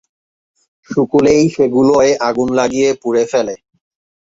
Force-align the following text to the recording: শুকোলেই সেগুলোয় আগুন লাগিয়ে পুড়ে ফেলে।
শুকোলেই 0.89 1.43
সেগুলোয় 1.55 2.11
আগুন 2.27 2.49
লাগিয়ে 2.59 2.89
পুড়ে 3.01 3.23
ফেলে। 3.31 3.55